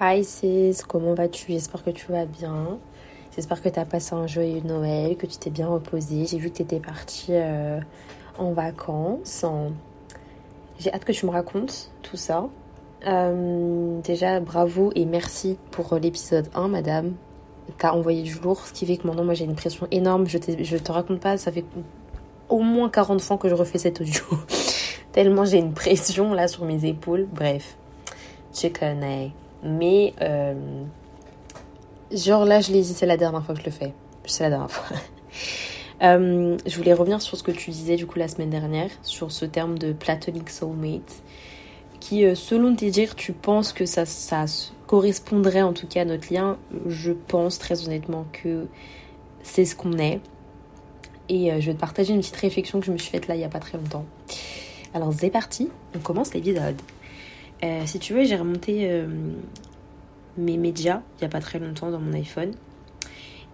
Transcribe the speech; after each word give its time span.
Hi 0.00 0.24
sis, 0.24 0.82
comment 0.88 1.12
vas-tu? 1.12 1.52
J'espère 1.52 1.84
que 1.84 1.90
tu 1.90 2.10
vas 2.10 2.24
bien. 2.24 2.78
J'espère 3.36 3.60
que 3.60 3.68
tu 3.68 3.78
as 3.78 3.84
passé 3.84 4.14
un 4.14 4.26
joyeux 4.26 4.62
Noël, 4.64 5.16
que 5.16 5.26
tu 5.26 5.36
t'es 5.36 5.50
bien 5.50 5.68
reposé. 5.68 6.24
J'ai 6.24 6.38
vu 6.38 6.50
que 6.50 6.56
tu 6.56 6.62
étais 6.62 6.80
partie 6.80 7.32
euh, 7.34 7.78
en 8.38 8.52
vacances. 8.52 9.44
J'ai 10.78 10.92
hâte 10.92 11.04
que 11.04 11.12
tu 11.12 11.26
me 11.26 11.30
racontes 11.30 11.92
tout 12.02 12.16
ça. 12.16 12.48
Euh, 13.06 14.00
déjà, 14.00 14.40
bravo 14.40 14.92
et 14.94 15.04
merci 15.04 15.58
pour 15.70 15.94
l'épisode 15.96 16.48
1, 16.54 16.68
madame. 16.68 17.12
T'as 17.76 17.92
envoyé 17.92 18.22
du 18.22 18.38
lourd, 18.40 18.60
ce 18.66 18.72
qui 18.72 18.86
fait 18.86 18.96
que 18.96 19.06
maintenant, 19.06 19.24
moi, 19.24 19.34
j'ai 19.34 19.44
une 19.44 19.54
pression 19.54 19.86
énorme. 19.90 20.26
Je, 20.26 20.38
je 20.62 20.76
te 20.78 20.90
raconte 20.90 21.20
pas, 21.20 21.36
ça 21.36 21.52
fait 21.52 21.66
au 22.48 22.60
moins 22.60 22.88
40 22.88 23.20
fois 23.20 23.36
que 23.36 23.48
je 23.48 23.54
refais 23.54 23.78
cet 23.78 24.00
audio. 24.00 24.22
Tellement 25.12 25.44
j'ai 25.44 25.58
une 25.58 25.74
pression 25.74 26.32
là 26.32 26.48
sur 26.48 26.64
mes 26.64 26.86
épaules. 26.86 27.28
Bref, 27.30 27.76
tu 28.54 28.70
connais. 28.70 29.32
Mais, 29.62 30.12
euh, 30.20 30.54
genre 32.10 32.44
là, 32.44 32.60
je 32.60 32.72
l'ai 32.72 32.82
dit, 32.82 32.92
c'est 32.94 33.06
la 33.06 33.16
dernière 33.16 33.44
fois 33.44 33.54
que 33.54 33.60
je 33.60 33.66
le 33.66 33.70
fais. 33.70 33.94
C'est 34.24 34.44
la 34.44 34.50
dernière 34.50 34.70
fois. 34.70 34.96
Euh, 36.02 36.58
je 36.66 36.76
voulais 36.78 36.94
revenir 36.94 37.22
sur 37.22 37.36
ce 37.36 37.44
que 37.44 37.52
tu 37.52 37.70
disais 37.70 37.94
du 37.94 38.08
coup 38.08 38.18
la 38.18 38.26
semaine 38.26 38.50
dernière, 38.50 38.90
sur 39.02 39.30
ce 39.30 39.44
terme 39.44 39.78
de 39.78 39.92
platonic 39.92 40.50
soulmate, 40.50 41.22
qui 42.00 42.24
euh, 42.24 42.34
selon 42.34 42.74
tes 42.74 42.90
dires, 42.90 43.14
tu 43.14 43.32
penses 43.32 43.72
que 43.72 43.86
ça, 43.86 44.04
ça 44.04 44.46
correspondrait 44.88 45.62
en 45.62 45.72
tout 45.72 45.86
cas 45.86 46.00
à 46.00 46.04
notre 46.04 46.34
lien. 46.34 46.58
Je 46.88 47.12
pense 47.12 47.60
très 47.60 47.86
honnêtement 47.86 48.26
que 48.32 48.66
c'est 49.44 49.64
ce 49.64 49.76
qu'on 49.76 49.96
est. 49.98 50.18
Et 51.28 51.52
je 51.60 51.66
vais 51.66 51.74
te 51.74 51.80
partager 51.80 52.12
une 52.12 52.18
petite 52.18 52.34
réflexion 52.34 52.80
que 52.80 52.86
je 52.86 52.90
me 52.90 52.98
suis 52.98 53.10
faite 53.10 53.28
là 53.28 53.36
il 53.36 53.38
n'y 53.38 53.44
a 53.44 53.48
pas 53.48 53.60
très 53.60 53.78
longtemps. 53.78 54.04
Alors 54.94 55.12
c'est 55.16 55.30
parti, 55.30 55.68
on 55.94 56.00
commence 56.00 56.34
l'épisode. 56.34 56.82
Euh, 57.64 57.82
si 57.86 57.98
tu 57.98 58.12
veux, 58.12 58.24
j'ai 58.24 58.36
remonté 58.36 58.90
euh, 58.90 59.06
mes 60.36 60.56
médias 60.56 61.02
il 61.16 61.20
n'y 61.20 61.26
a 61.26 61.28
pas 61.28 61.40
très 61.40 61.58
longtemps 61.58 61.90
dans 61.90 62.00
mon 62.00 62.12
iPhone. 62.14 62.52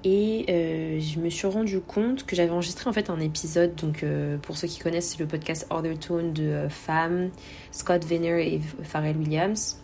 Et 0.05 0.47
euh, 0.49 1.01
je 1.01 1.19
me 1.19 1.29
suis 1.29 1.47
rendu 1.49 1.81
compte 1.81 2.25
que 2.25 2.37
j'avais 2.37 2.51
enregistré 2.51 2.89
en 2.89 2.93
fait 2.93 3.11
un 3.11 3.21
épisode. 3.21 3.75
Donc, 3.75 4.05
pour 4.43 4.57
ceux 4.57 4.69
qui 4.69 4.79
connaissent, 4.79 5.11
c'est 5.11 5.19
le 5.19 5.27
podcast 5.27 5.67
Other 5.71 5.99
Tone 5.99 6.33
de 6.33 6.69
Femme, 6.69 7.31
Scott 7.73 8.05
Venner 8.05 8.55
et 8.55 8.61
Pharrell 8.85 9.17
Williams. 9.17 9.81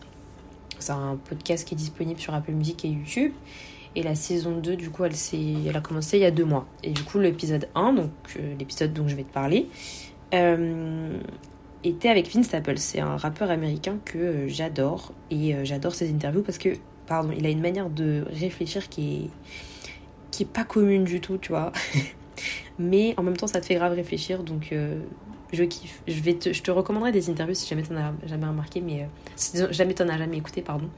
C'est 0.79 0.93
un 0.93 1.17
podcast 1.17 1.67
qui 1.67 1.75
est 1.75 1.77
disponible 1.79 2.21
sur 2.21 2.33
Apple 2.35 2.53
Music 2.53 2.85
et 2.85 2.89
YouTube. 2.89 3.33
Et 3.97 4.03
la 4.03 4.15
saison 4.15 4.59
2, 4.59 4.77
du 4.77 4.91
coup, 4.91 5.05
elle, 5.05 5.15
elle 5.69 5.77
a 5.77 5.81
commencé 5.81 6.17
il 6.19 6.23
y 6.23 6.27
a 6.27 6.31
deux 6.31 6.45
mois. 6.45 6.67
Et 6.83 6.91
du 6.91 7.03
coup, 7.03 7.19
l'épisode 7.19 7.69
1, 7.75 7.93
donc 7.95 8.11
l'épisode 8.59 8.93
dont 8.93 9.09
je 9.09 9.17
vais 9.17 9.25
te 9.25 9.33
parler, 9.33 9.69
était 11.85 12.09
avec 12.09 12.33
Vince 12.35 12.47
Staples. 12.47 12.79
C'est 12.79 13.01
un 13.01 13.17
rappeur 13.17 13.51
américain 13.51 13.99
que 14.05 14.19
euh, 14.19 14.49
j'adore 14.49 15.13
et 15.31 15.55
euh, 15.55 15.65
j'adore 15.65 15.95
ses 15.95 16.11
interviews 16.11 16.43
parce 16.43 16.59
que, 16.59 16.71
pardon, 17.07 17.33
il 17.37 17.45
a 17.47 17.51
une 17.51 17.61
manière 17.61 17.91
de 17.91 18.25
réfléchir 18.31 18.89
qui 18.89 19.15
est 19.15 19.31
qui 20.31 20.43
est 20.43 20.47
pas 20.47 20.65
commune 20.65 21.05
du 21.05 21.21
tout, 21.21 21.39
tu 21.39 21.51
vois. 21.51 21.71
Mais 22.79 23.15
en 23.17 23.23
même 23.23 23.37
temps, 23.37 23.47
ça 23.47 23.61
te 23.61 23.67
fait 23.67 23.77
grave 23.77 23.93
réfléchir, 23.93 24.43
donc 24.43 24.71
euh, 24.73 25.01
je 25.53 25.63
kiffe. 25.63 26.03
Je, 26.09 26.21
vais 26.21 26.35
te, 26.35 26.53
je 26.53 26.61
te 26.61 26.73
recommanderai 26.73 27.13
des 27.13 27.31
interviews 27.31 27.55
si 27.55 27.69
jamais 27.69 27.83
t'en 27.85 27.95
as 27.97 28.13
jamais 28.27 28.47
remarqué, 28.47 28.81
mais 28.81 29.09
si 29.37 29.57
jamais 29.71 29.95
t'en 29.95 30.09
as 30.09 30.19
jamais 30.19 30.39
écouté, 30.39 30.61
pardon. 30.61 30.91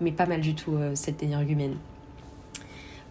Mais 0.00 0.10
pas 0.10 0.24
mal 0.24 0.40
du 0.40 0.54
tout 0.54 0.74
cette 0.94 1.22
énergumène. 1.22 1.76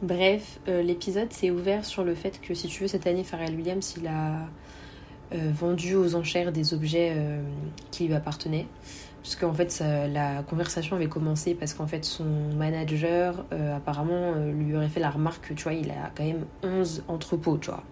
Bref, 0.01 0.59
l'épisode 0.65 1.31
s'est 1.31 1.51
ouvert 1.51 1.85
sur 1.85 2.03
le 2.03 2.15
fait 2.15 2.41
que 2.41 2.55
si 2.55 2.67
tu 2.67 2.81
veux, 2.81 2.87
cette 2.87 3.05
année, 3.05 3.23
Pharrell 3.23 3.55
Williams, 3.55 3.93
il 4.01 4.07
a 4.07 4.31
euh, 4.31 4.45
vendu 5.31 5.95
aux 5.95 6.15
enchères 6.15 6.51
des 6.51 6.73
objets 6.73 7.13
euh, 7.15 7.41
qui 7.91 8.07
lui 8.07 8.13
appartenaient. 8.13 8.67
Parce 9.23 9.35
qu'en 9.35 9.53
fait, 9.53 9.83
la 10.11 10.41
conversation 10.41 10.95
avait 10.95 11.07
commencé 11.07 11.53
parce 11.53 11.75
qu'en 11.75 11.85
fait, 11.85 12.03
son 12.03 12.25
manager, 12.57 13.45
euh, 13.53 13.77
apparemment, 13.77 14.33
lui 14.33 14.75
aurait 14.75 14.89
fait 14.89 14.99
la 14.99 15.11
remarque 15.11 15.49
que, 15.49 15.53
tu 15.53 15.63
vois, 15.63 15.73
il 15.73 15.91
a 15.91 16.11
quand 16.15 16.23
même 16.23 16.45
11 16.63 17.03
entrepôts, 17.07 17.59
tu 17.59 17.69
vois. 17.69 17.83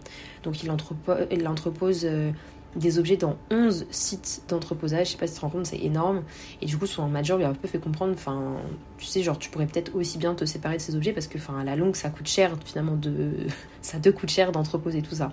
Donc, 0.42 0.64
il, 0.64 0.72
il 1.32 1.48
entrepose 1.48 2.08
des 2.76 3.00
objets 3.00 3.18
dans 3.18 3.36
11 3.52 3.88
sites 3.90 4.44
d'entreposage. 4.48 5.08
Je 5.08 5.12
sais 5.14 5.18
pas 5.18 5.28
si 5.28 5.34
tu 5.34 5.40
te 5.40 5.46
rends 5.46 5.52
compte, 5.52 5.66
c'est 5.66 5.80
énorme. 5.80 6.24
Et 6.62 6.66
du 6.66 6.78
coup, 6.78 6.86
son 6.86 7.08
manager 7.08 7.38
lui 7.38 7.46
a 7.46 7.50
un 7.50 7.54
peu 7.54 7.68
fait 7.68 7.80
comprendre, 7.80 8.14
enfin, 8.14 8.58
tu 8.98 9.06
sais, 9.06 9.24
genre, 9.24 9.40
tu 9.40 9.50
pourrais 9.50 9.66
peut-être 9.66 9.96
aussi 9.96 10.18
bien 10.18 10.36
te 10.36 10.46
séparer 10.46 10.78
de 10.78 10.82
ces 10.82 10.96
objets 10.96 11.14
parce 11.14 11.28
que, 11.28 11.38
enfin, 11.38 11.60
à 11.60 11.64
la 11.64 11.76
longue, 11.76 11.96
ça 11.96 12.10
coûte 12.10 12.28
cher, 12.28 12.56
finalement, 12.66 12.96
de... 12.96 13.32
ça 13.82 14.00
te 14.00 14.10
coûte 14.10 14.30
cher 14.30 14.52
d'entreposer 14.52 15.02
tout 15.02 15.16
ça. 15.16 15.32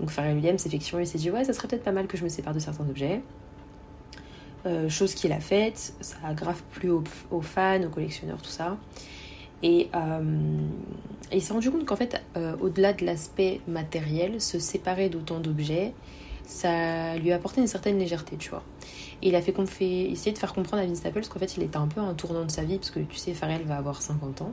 Donc 0.00 0.10
Pharrell 0.10 0.34
Williams, 0.34 0.64
effectivement, 0.66 1.00
il 1.00 1.06
s'est 1.06 1.18
dit 1.18 1.30
ouais, 1.30 1.44
ça 1.44 1.52
serait 1.52 1.68
peut-être 1.68 1.84
pas 1.84 1.92
mal 1.92 2.06
que 2.06 2.16
je 2.16 2.24
me 2.24 2.28
sépare 2.28 2.54
de 2.54 2.58
certains 2.58 2.88
objets. 2.88 3.20
Euh, 4.66 4.88
chose 4.88 5.14
qu'il 5.14 5.32
a 5.32 5.40
faite, 5.40 5.94
ça 6.00 6.16
a 6.24 6.34
grave 6.34 6.60
aux, 7.30 7.40
fans, 7.40 7.82
aux 7.82 7.88
collectionneurs, 7.88 8.40
tout 8.42 8.50
ça. 8.50 8.76
Et, 9.62 9.88
euh, 9.94 10.58
il 11.32 11.42
s'est 11.42 11.52
rendu 11.52 11.70
compte 11.70 11.84
qu'en 11.84 11.96
fait, 11.96 12.20
euh, 12.36 12.56
au-delà 12.60 12.92
de 12.92 13.04
l'aspect 13.04 13.60
matériel, 13.68 14.40
se 14.40 14.58
séparer 14.58 15.08
d'autant 15.08 15.38
d'objets, 15.38 15.92
ça 16.46 17.16
lui 17.16 17.30
a 17.30 17.36
apporté 17.36 17.60
une 17.60 17.66
certaine 17.66 17.98
légèreté, 17.98 18.36
tu 18.36 18.50
vois. 18.50 18.64
Et 19.22 19.28
il 19.28 19.34
a 19.34 19.42
fait, 19.42 19.54
fait 19.66 20.10
essayer 20.10 20.32
de 20.32 20.38
faire 20.38 20.52
comprendre 20.54 20.82
à 20.82 20.86
Vince 20.86 20.98
Staples 20.98 21.26
qu'en 21.28 21.38
fait, 21.38 21.56
il 21.56 21.62
était 21.62 21.76
un 21.76 21.86
peu 21.86 22.00
un 22.00 22.14
tournant 22.14 22.44
de 22.44 22.50
sa 22.50 22.64
vie, 22.64 22.78
parce 22.78 22.90
que 22.90 23.00
tu 23.00 23.16
sais, 23.16 23.32
Pharrell 23.32 23.62
va 23.62 23.76
avoir 23.76 24.02
50 24.02 24.42
ans. 24.42 24.52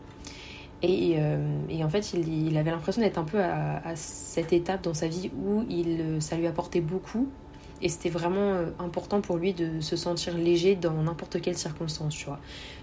Euh, 0.84 1.60
et, 1.70 1.84
en 1.84 1.90
fait, 1.90 2.14
il, 2.14 2.58
avait 2.58 2.72
l'impression 2.72 3.02
d'être 3.02 3.18
un 3.18 3.24
peu 3.24 3.42
à, 3.42 3.96
cette 3.96 4.54
étape 4.54 4.84
dans 4.84 4.94
sa 4.94 5.08
vie 5.08 5.32
où 5.36 5.64
il, 5.70 6.02
euh, 6.02 6.20
ça 6.20 6.38
lui 6.38 6.48
apportait 6.48 6.82
beaucoup. 6.82 7.28
Et 7.82 7.90
c'était 7.90 8.10
vraiment 8.10 8.54
euh, 8.54 8.70
important 8.80 9.22
pour 9.22 9.38
lui 9.38 9.54
de 9.54 9.82
se 9.82 9.96
sentir 9.96 10.36
léger 10.36 10.76
dans 10.76 11.04
n'importe 11.04 11.42
quelle 11.42 11.58
circonstance, 11.58 12.16
tu 12.16 12.26
vois. 12.26 12.40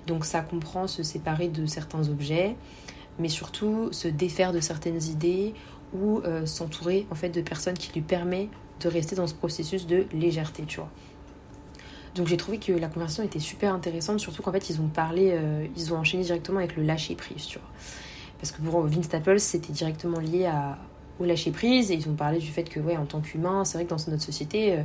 Donc 0.07 0.25
ça 0.25 0.41
comprend 0.41 0.87
se 0.87 1.03
séparer 1.03 1.49
de 1.49 1.67
certains 1.67 2.09
objets, 2.09 2.57
mais 3.19 3.29
surtout 3.29 3.89
se 3.93 4.09
défaire 4.09 4.53
de 4.53 4.61
certaines 4.61 5.03
idées 5.03 5.55
ou 5.93 6.21
s'entourer 6.45 7.07
en 7.13 7.15
fait 7.15 7.29
de 7.29 7.41
personnes 7.41 7.75
qui 7.75 7.93
lui 7.93 8.01
permettent 8.01 8.49
de 8.81 8.89
rester 8.89 9.15
dans 9.15 9.29
ce 9.29 9.35
processus 9.35 9.87
de 9.87 10.07
légèreté, 10.13 10.65
tu 10.67 10.81
vois. 10.81 10.91
Donc 12.15 12.29
j'ai 12.29 12.37
trouvé 12.37 12.59
que 12.59 12.73
la 12.73 12.89
conversation 12.89 13.25
était 13.25 13.41
super 13.41 13.75
intéressante, 13.75 14.21
surtout 14.21 14.43
qu'en 14.43 14.53
fait 14.53 14.71
ils 14.71 14.81
ont 14.81 14.89
parlé, 14.89 15.33
euh, 15.33 15.67
ils 15.77 15.93
ont 15.93 15.97
enchaîné 15.97 16.23
directement 16.23 16.59
avec 16.59 16.77
le 16.77 16.85
lâcher 16.85 17.17
prise, 17.17 17.47
tu 17.47 17.59
vois. 17.59 17.69
Parce 18.39 18.53
que 18.53 18.63
pour 18.63 18.83
Vince 18.83 19.05
Staples, 19.05 19.41
c'était 19.41 19.73
directement 19.73 20.21
lié 20.21 20.51
au 21.19 21.25
lâcher 21.25 21.51
prise 21.51 21.91
et 21.91 21.95
ils 21.95 22.09
ont 22.09 22.15
parlé 22.15 22.39
du 22.39 22.49
fait 22.49 22.65
que, 22.65 22.81
ouais, 22.81 22.97
en 22.97 23.07
tant 23.07 23.21
qu'humain, 23.21 23.65
c'est 23.65 23.79
vrai 23.79 23.85
que 23.85 23.91
dans 23.91 24.11
notre 24.11 24.23
société, 24.23 24.73
euh, 24.73 24.83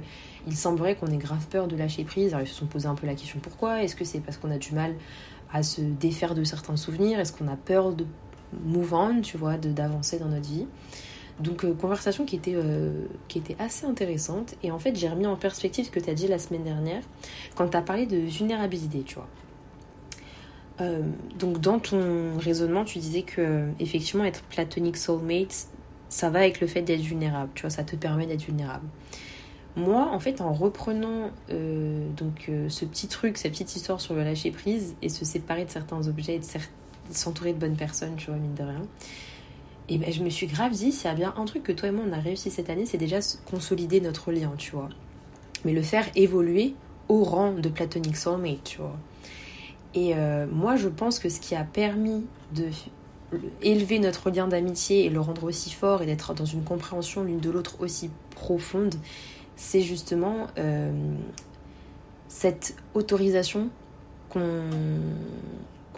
il 0.47 0.55
semblerait 0.55 0.95
qu'on 0.95 1.07
ait 1.07 1.17
grave 1.17 1.45
peur 1.47 1.67
de 1.67 1.75
lâcher 1.75 2.03
prise. 2.03 2.33
Alors 2.33 2.45
ils 2.45 2.49
se 2.49 2.55
sont 2.55 2.67
posé 2.67 2.87
un 2.87 2.95
peu 2.95 3.05
la 3.05 3.15
question 3.15 3.39
pourquoi? 3.41 3.83
Est-ce 3.83 3.95
que 3.95 4.05
c'est 4.05 4.19
parce 4.19 4.37
qu'on 4.37 4.51
a 4.51 4.57
du 4.57 4.73
mal 4.73 4.95
à 5.51 5.63
se 5.63 5.81
défaire 5.81 6.35
de 6.35 6.43
certains 6.43 6.77
souvenirs? 6.77 7.19
Est-ce 7.19 7.33
qu'on 7.33 7.47
a 7.47 7.55
peur 7.55 7.93
de 7.93 8.05
move 8.65 8.93
on, 8.93 9.21
tu 9.21 9.37
vois, 9.37 9.57
d'avancer 9.57 10.17
dans 10.19 10.29
notre 10.29 10.47
vie? 10.47 10.65
Donc 11.39 11.63
euh, 11.63 11.73
conversation 11.73 12.25
qui 12.25 12.35
était, 12.35 12.55
euh, 12.55 13.05
qui 13.27 13.37
était 13.37 13.55
assez 13.59 13.85
intéressante. 13.85 14.55
Et 14.63 14.71
en 14.71 14.79
fait, 14.79 14.95
j'ai 14.95 15.07
remis 15.07 15.25
en 15.25 15.35
perspective 15.35 15.85
ce 15.85 15.91
que 15.91 15.99
tu 15.99 16.09
as 16.09 16.13
dit 16.13 16.27
la 16.27 16.39
semaine 16.39 16.63
dernière 16.63 17.03
quand 17.55 17.67
tu 17.67 17.77
as 17.77 17.81
parlé 17.81 18.05
de 18.05 18.17
vulnérabilité, 18.17 19.03
tu 19.05 19.15
vois. 19.15 19.27
Euh, 20.81 21.01
donc 21.37 21.59
dans 21.59 21.79
ton 21.79 22.37
raisonnement, 22.37 22.85
tu 22.85 22.99
disais 22.99 23.23
que 23.23 23.67
effectivement 23.79 24.23
être 24.23 24.43
platonic 24.43 24.95
soulmate, 24.95 25.67
ça 26.07 26.29
va 26.29 26.39
avec 26.39 26.61
le 26.61 26.67
fait 26.67 26.81
d'être 26.81 27.01
vulnérable, 27.01 27.51
tu 27.53 27.61
vois, 27.61 27.69
ça 27.69 27.83
te 27.83 27.95
permet 27.95 28.25
d'être 28.25 28.43
vulnérable. 28.43 28.87
Moi, 29.75 30.09
en 30.11 30.19
fait, 30.19 30.41
en 30.41 30.51
reprenant 30.51 31.31
donc 31.49 32.49
ce 32.69 32.85
petit 32.85 33.07
truc, 33.07 33.37
cette 33.37 33.51
petite 33.51 33.75
histoire 33.75 34.01
sur 34.01 34.15
le 34.15 34.23
lâcher 34.23 34.51
prise 34.51 34.95
et 35.01 35.09
se 35.09 35.25
séparer 35.25 35.63
de 35.63 35.69
certains 35.69 36.07
objets 36.07 36.35
et 36.35 36.39
de 36.39 36.45
s'entourer 37.11 37.53
de 37.53 37.59
bonnes 37.59 37.77
personnes, 37.77 38.15
tu 38.15 38.27
vois, 38.27 38.39
mine 38.39 38.55
de 38.55 38.63
rien, 38.63 38.81
et 39.89 39.97
ben, 39.97 40.11
je 40.11 40.23
me 40.23 40.29
suis 40.29 40.47
grave 40.47 40.71
dit, 40.71 40.91
s'il 40.91 41.05
y 41.05 41.11
a 41.11 41.15
bien 41.15 41.33
un 41.35 41.45
truc 41.45 41.63
que 41.63 41.71
toi 41.71 41.89
et 41.89 41.91
moi 41.91 42.03
on 42.07 42.13
a 42.13 42.19
réussi 42.19 42.51
cette 42.51 42.69
année, 42.69 42.85
c'est 42.85 42.97
déjà 42.97 43.19
consolider 43.49 44.01
notre 44.01 44.31
lien, 44.31 44.53
tu 44.57 44.71
vois. 44.71 44.89
Mais 45.65 45.73
le 45.73 45.81
faire 45.81 46.05
évoluer 46.15 46.75
au 47.09 47.23
rang 47.23 47.53
de 47.53 47.69
platonic 47.69 48.15
soulmate, 48.15 48.63
tu 48.63 48.77
vois. 48.77 48.95
Et 49.95 50.13
euh, 50.15 50.45
moi, 50.51 50.75
je 50.75 50.87
pense 50.87 51.17
que 51.17 51.29
ce 51.29 51.39
qui 51.39 51.55
a 51.55 51.63
permis 51.63 52.25
de 52.53 52.65
élever 53.61 53.99
notre 53.99 54.29
lien 54.29 54.47
d'amitié 54.47 55.05
et 55.05 55.09
le 55.09 55.19
rendre 55.19 55.43
aussi 55.43 55.71
fort 55.71 56.01
et 56.01 56.05
d'être 56.05 56.33
dans 56.33 56.45
une 56.45 56.63
compréhension 56.63 57.23
l'une 57.23 57.39
de 57.39 57.49
l'autre 57.49 57.75
aussi 57.79 58.09
profonde, 58.31 58.95
c'est 59.55 59.81
justement 59.81 60.47
euh, 60.57 60.91
cette 62.27 62.75
autorisation 62.93 63.69
qu'on 64.29 64.69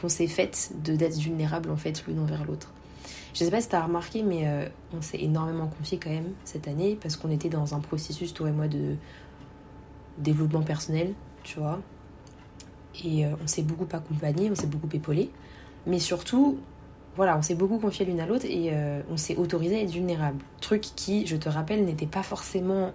s'est 0.08 0.28
faite 0.28 0.72
d'être 0.84 1.18
vulnérable 1.18 1.70
en 1.70 1.78
fait 1.78 2.06
l'une 2.08 2.20
envers 2.20 2.44
l'autre. 2.46 2.74
Je 3.34 3.44
sais 3.44 3.52
pas 3.52 3.62
si 3.62 3.70
tu 3.70 3.76
as 3.76 3.84
remarqué, 3.84 4.24
mais 4.24 4.48
euh, 4.48 4.68
on 4.94 5.02
s'est 5.02 5.20
énormément 5.22 5.68
confié 5.68 5.98
quand 5.98 6.10
même 6.10 6.34
cette 6.44 6.68
année 6.68 6.98
parce 7.02 7.16
qu'on 7.16 7.32
était 7.32 7.50
dans 7.50 7.74
un 7.74 7.80
processus, 7.80 8.34
toi 8.34 8.50
et 8.50 8.52
moi, 8.52 8.68
de 8.68 8.96
développement 10.18 10.62
personnel, 10.62 11.14
tu 11.44 11.60
vois. 11.60 11.80
Et 13.04 13.26
euh, 13.26 13.30
on 13.42 13.48
s'est 13.48 13.64
beaucoup 13.64 13.88
accompagné, 13.92 14.52
on 14.52 14.56
s'est 14.56 14.68
beaucoup 14.68 14.90
épaulé. 14.94 15.32
Mais 15.88 16.00
surtout, 16.00 16.60
voilà, 17.16 17.38
on 17.38 17.42
s'est 17.42 17.56
beaucoup 17.56 17.80
confié 17.80 18.06
l'une 18.06 18.20
à 18.20 18.26
l'autre 18.26 18.46
et 18.46 18.70
euh, 18.72 19.02
on 19.10 19.18
s'est 19.18 19.38
autorisé 19.38 19.78
à 19.78 19.82
être 19.82 19.92
vulnérable. 19.92 20.44
Truc 20.60 20.82
qui, 20.82 21.26
je 21.26 21.38
te 21.38 21.48
rappelle, 21.48 21.86
n'était 21.86 22.06
pas 22.06 22.24
forcément 22.24 22.92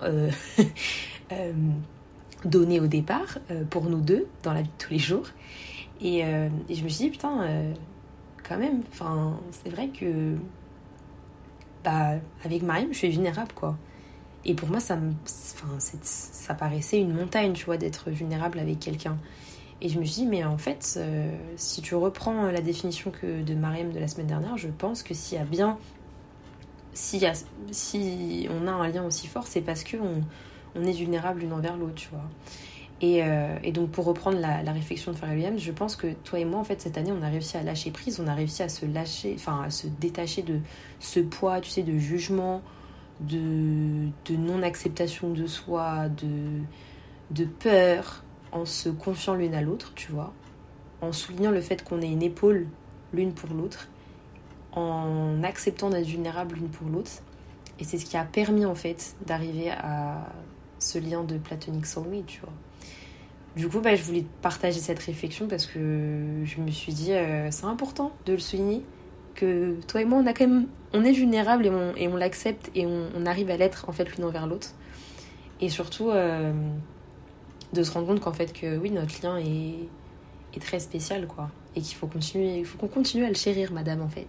donné 2.45 2.79
au 2.79 2.87
départ 2.87 3.39
pour 3.71 3.85
nous 3.89 4.01
deux 4.01 4.27
dans 4.43 4.53
la 4.53 4.63
vie 4.63 4.69
de 4.69 4.85
tous 4.85 4.93
les 4.93 4.99
jours. 4.99 5.27
Et 6.01 6.23
je 6.23 6.85
me 6.85 6.89
suis 6.89 7.07
dit, 7.07 7.11
putain, 7.11 7.73
quand 8.47 8.59
même, 8.59 8.83
enfin, 8.91 9.39
c'est 9.51 9.71
vrai 9.71 9.89
que 9.89 10.37
bah, 11.85 12.15
avec 12.45 12.63
Mariam, 12.63 12.89
je 12.93 12.99
suis 12.99 13.11
vulnérable, 13.11 13.53
quoi. 13.55 13.77
Et 14.45 14.55
pour 14.55 14.69
moi, 14.69 14.81
ça, 14.81 14.97
me, 14.97 15.13
ça 15.25 16.55
paraissait 16.55 17.01
une 17.01 17.13
montagne, 17.13 17.53
tu 17.53 17.65
vois, 17.65 17.77
d'être 17.77 18.11
vulnérable 18.11 18.59
avec 18.59 18.79
quelqu'un. 18.79 19.19
Et 19.81 19.89
je 19.89 19.99
me 19.99 20.05
suis 20.05 20.23
dit, 20.23 20.27
mais 20.27 20.45
en 20.45 20.57
fait, 20.57 20.95
euh, 20.97 21.37
si 21.57 21.83
tu 21.83 21.95
reprends 21.95 22.51
la 22.51 22.61
définition 22.61 23.11
que 23.11 23.43
de 23.43 23.55
Mariam 23.55 23.93
de 23.93 23.99
la 23.99 24.09
semaine 24.09 24.29
dernière, 24.29 24.57
je 24.57 24.69
pense 24.69 25.03
que 25.03 25.15
s'il 25.15 25.39
y 25.39 25.41
a 25.41 25.45
bien. 25.45 25.79
Si, 26.95 27.23
si 27.73 28.49
on 28.51 28.67
a 28.67 28.71
un 28.71 28.89
lien 28.89 29.05
aussi 29.05 29.27
fort, 29.27 29.47
c'est 29.47 29.61
parce 29.61 29.85
qu'on 29.85 30.23
on 30.75 30.85
est 30.85 30.93
vulnérable 30.93 31.41
l'une 31.41 31.53
envers 31.53 31.77
l'autre, 31.77 31.95
tu 31.95 32.09
vois. 32.09 32.25
Et, 33.03 33.23
euh, 33.23 33.59
et, 33.63 33.73
donc, 33.73 33.91
pour 33.91 34.07
reprendre 34.07 34.39
la, 34.39 34.73
réflexion 34.73 35.13
de 35.13 35.17
Pharrell 35.17 35.37
Williams, 35.37 35.61
je 35.61 35.73
pense 35.73 35.97
que 35.97 36.15
toi 36.25 36.39
et 36.39 36.45
moi, 36.47 36.61
en 36.61 36.65
fait, 36.65 36.81
cette 36.81 36.97
année, 36.97 37.13
on 37.13 37.23
a 37.23 37.29
réussi 37.29 37.57
à 37.57 37.63
lâcher 37.63 37.91
prise, 37.91 38.21
on 38.21 38.27
a 38.27 38.35
réussi 38.35 38.63
à 38.63 38.69
se 38.71 38.87
lâcher, 38.87 39.35
enfin, 39.37 39.63
à 39.67 39.71
se 39.71 39.87
détacher 39.87 40.43
de 40.43 40.61
ce 40.99 41.21
poids, 41.21 41.61
tu 41.61 41.71
sais, 41.71 41.83
de 41.83 41.99
jugement, 41.99 42.63
de, 43.21 44.09
non-acceptation 44.31 45.31
de 45.31 45.47
soi, 45.47 46.09
de, 46.09 47.45
peur, 47.45 48.25
en 48.53 48.65
se 48.65 48.89
confiant 48.89 49.35
l'une 49.35 49.55
à 49.55 49.61
l'autre, 49.61 49.93
tu 49.95 50.13
vois, 50.13 50.33
en 51.03 51.13
soulignant 51.13 51.51
le 51.51 51.61
fait 51.61 51.85
qu'on 51.85 52.01
est 52.01 52.11
une 52.11 52.23
épaule 52.23 52.67
l'une 53.13 53.35
pour 53.35 53.51
l'autre, 53.51 53.89
en 54.73 55.43
acceptant 55.43 55.91
d'être 55.91 56.07
vulnérable 56.07 56.57
l'une 56.57 56.69
pour 56.69 56.89
l'autre. 56.89 57.11
Et 57.79 57.85
c'est 57.85 57.99
ce 57.99 58.07
qui 58.07 58.17
a 58.17 58.25
permis 58.25 58.65
en 58.65 58.75
fait 58.75 59.17
d'arriver 59.27 59.71
à 59.71 60.33
ce 60.79 60.99
lien 60.99 61.25
de 61.25 61.37
platonic 61.37 61.85
soulmate, 61.85 62.27
tu 62.27 62.41
vois. 62.41 62.53
Du 63.57 63.69
coup, 63.69 63.81
bah, 63.81 63.95
je 63.95 64.03
voulais 64.03 64.25
partager 64.43 64.81
cette 64.81 64.99
réflexion 64.99 65.49
parce 65.49 65.67
que 65.67 66.43
je 66.45 66.61
me 66.61 66.71
suis 66.71 66.93
dit, 66.93 67.13
euh, 67.13 67.51
c'est 67.51 67.65
important 67.65 68.13
de 68.27 68.35
le 68.35 68.39
souligner, 68.39 68.83
que 69.35 69.77
toi 69.89 70.03
et 70.03 70.05
moi, 70.05 70.19
on 70.23 70.27
a 70.27 70.35
quand 70.35 70.47
même, 70.47 70.67
on 70.93 71.05
est 71.05 71.13
vulnérable 71.13 71.67
et 71.97 72.09
on, 72.09 72.17
l'accepte 72.17 72.71
et 72.75 72.87
on, 72.87 73.25
arrive 73.25 73.51
à 73.51 73.57
l'être 73.57 73.89
en 73.89 73.93
fait 73.93 74.15
l'une 74.15 74.25
envers 74.27 74.47
l'autre. 74.47 74.69
Et 75.63 75.71
surtout, 75.71 76.11
euh, 76.11 76.53
de 77.73 77.83
se 77.83 77.91
rendre 77.93 78.07
compte 78.07 78.21
qu'en 78.21 78.33
fait 78.33 78.53
que 78.53 78.77
oui 78.77 78.91
notre 78.91 79.23
lien 79.23 79.39
est, 79.39 79.89
est 80.55 80.61
très 80.61 80.79
spécial 80.79 81.27
quoi 81.27 81.51
et 81.75 81.81
qu'il 81.81 81.97
faut 81.97 82.07
continuer 82.07 82.59
il 82.59 82.65
faut 82.65 82.79
qu'on 82.79 82.89
continue 82.89 83.25
à 83.25 83.29
le 83.29 83.35
chérir 83.35 83.73
madame 83.73 84.03
en 84.03 84.09
fait 84.09 84.29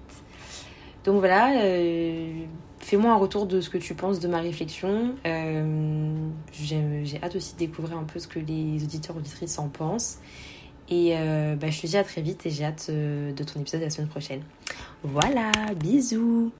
donc 1.07 1.19
voilà 1.19 1.61
euh, 1.61 2.33
fais-moi 2.79 3.13
un 3.13 3.15
retour 3.15 3.45
de 3.45 3.61
ce 3.61 3.69
que 3.69 3.77
tu 3.77 3.95
penses 3.95 4.19
de 4.19 4.27
ma 4.27 4.41
réflexion. 4.41 5.15
Euh, 5.25 6.27
j'ai 6.51 7.23
hâte 7.23 7.37
aussi 7.37 7.53
de 7.53 7.59
découvrir 7.59 7.97
un 7.97 8.03
peu 8.03 8.19
ce 8.19 8.27
que 8.27 8.39
les 8.39 8.83
auditeurs 8.83 9.15
auditrices 9.15 9.57
en 9.57 9.69
pensent. 9.69 10.19
Et 10.89 11.17
euh, 11.17 11.55
bah, 11.55 11.69
je 11.69 11.79
te 11.79 11.87
dis 11.87 11.95
à 11.95 12.03
très 12.03 12.21
vite 12.21 12.45
et 12.45 12.49
j'ai 12.49 12.65
hâte 12.65 12.91
de 12.91 13.43
ton 13.45 13.61
épisode 13.61 13.79
la 13.83 13.89
semaine 13.89 14.09
prochaine. 14.09 14.41
Voilà 15.01 15.53
bisous 15.79 16.51